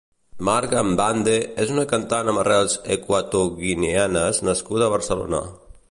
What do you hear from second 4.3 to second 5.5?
nascuda a Barcelona.